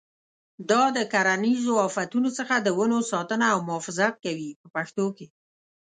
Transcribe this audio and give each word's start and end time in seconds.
دا 0.71 0.83
د 0.97 0.99
کرنیزو 1.13 1.73
آفتونو 1.87 2.29
څخه 2.37 2.55
د 2.59 2.67
ونو 2.77 2.97
ساتنه 3.11 3.45
او 3.53 3.59
محافظت 3.67 4.13
کوي 4.25 4.49
په 4.61 4.67
پښتو 4.75 5.05
کې. 5.17 5.27